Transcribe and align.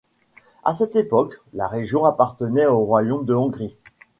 À 0.63 0.73
cette 0.73 0.95
époque, 0.95 1.35
la 1.53 1.67
région 1.67 2.05
appartenait 2.05 2.65
au 2.65 2.79
Royaume 2.79 3.23
de 3.23 3.35
Hongrie. 3.35 3.77